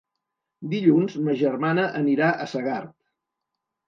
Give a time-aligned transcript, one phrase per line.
[0.69, 2.95] Dilluns ma germana anirà a Segart.